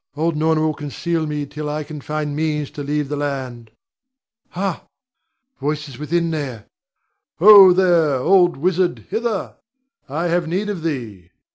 [0.17, 3.69] Old Norna will conceal me till I can find means to leave the land.
[4.49, 4.87] Ha!
[5.59, 6.65] voices within there.
[7.37, 8.15] Ho, there!
[8.15, 9.57] old wizard, hither!
[10.09, 11.29] I have need of thee!